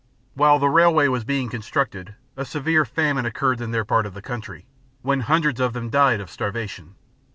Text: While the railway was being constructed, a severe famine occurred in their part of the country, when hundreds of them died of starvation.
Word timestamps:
While 0.33 0.57
the 0.57 0.67
railway 0.67 1.09
was 1.09 1.25
being 1.25 1.47
constructed, 1.47 2.15
a 2.35 2.43
severe 2.43 2.85
famine 2.85 3.27
occurred 3.27 3.61
in 3.61 3.69
their 3.69 3.85
part 3.85 4.07
of 4.07 4.15
the 4.15 4.21
country, 4.23 4.65
when 5.03 5.19
hundreds 5.19 5.59
of 5.59 5.73
them 5.73 5.91
died 5.91 6.19
of 6.19 6.31
starvation. 6.31 6.95